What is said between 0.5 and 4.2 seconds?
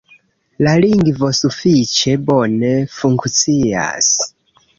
La lingvo sufiĉe bone funkcias.